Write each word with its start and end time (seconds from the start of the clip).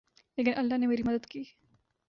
لیکن 0.37 0.51
اللہ 0.55 0.77
نے 0.77 0.87
میری 0.87 1.03
مدد 1.03 1.25
کی 1.25 1.43